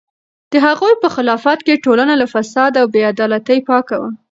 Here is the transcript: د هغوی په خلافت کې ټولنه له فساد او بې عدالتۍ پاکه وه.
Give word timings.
د 0.51 0.53
هغوی 0.65 0.93
په 1.03 1.07
خلافت 1.15 1.59
کې 1.65 1.81
ټولنه 1.85 2.13
له 2.21 2.27
فساد 2.33 2.71
او 2.81 2.85
بې 2.93 3.01
عدالتۍ 3.11 3.59
پاکه 3.69 3.95
وه. 4.01 4.09